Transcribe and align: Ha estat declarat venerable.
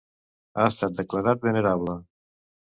Ha 0.61 0.65
estat 0.73 0.95
declarat 1.01 1.45
venerable. 1.49 1.97